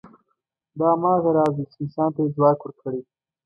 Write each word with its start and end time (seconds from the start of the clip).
دا 0.79 0.87
هماغه 0.95 1.29
راز 1.37 1.51
دی، 1.57 1.65
چې 1.71 1.77
انسان 1.83 2.09
ته 2.15 2.19
یې 2.23 2.33
ځواک 2.35 2.59
ورکړی. 2.61 3.01